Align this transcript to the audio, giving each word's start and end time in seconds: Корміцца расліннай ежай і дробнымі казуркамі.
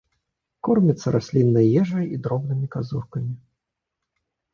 Корміцца 0.67 1.11
расліннай 1.15 1.67
ежай 1.81 2.05
і 2.15 2.19
дробнымі 2.23 2.71
казуркамі. 2.77 3.33